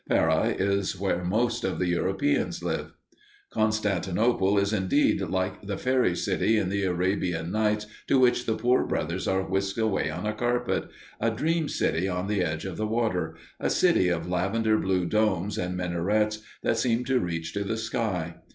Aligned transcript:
Pera 0.09 0.45
is 0.57 0.99
where 0.99 1.23
most 1.23 1.63
of 1.63 1.77
the 1.77 1.85
Europeans 1.85 2.63
live. 2.63 2.93
Constantinople 3.51 4.57
is 4.57 4.73
indeed 4.73 5.21
like 5.21 5.61
the 5.67 5.77
fairy 5.77 6.15
city 6.15 6.57
in 6.57 6.69
the 6.69 6.83
Arabian 6.85 7.51
Nights 7.51 7.85
to 8.07 8.17
which 8.17 8.47
the 8.47 8.55
poor 8.55 8.83
brothers 8.83 9.27
are 9.27 9.43
whisked 9.47 9.77
away 9.77 10.09
on 10.09 10.25
a 10.25 10.33
carpet 10.33 10.89
a 11.19 11.29
dream 11.29 11.69
city 11.69 12.07
on 12.09 12.25
the 12.27 12.41
edge 12.41 12.65
of 12.65 12.77
the 12.77 12.87
water 12.87 13.35
a 13.59 13.69
city 13.69 14.07
of 14.09 14.27
lavender 14.27 14.79
blue 14.79 15.05
domes, 15.05 15.55
and 15.55 15.77
minarets 15.77 16.39
that 16.63 16.79
seem 16.79 17.05
to 17.05 17.19
reach 17.19 17.53
to 17.53 17.63
the 17.63 17.77
sky. 17.77 18.37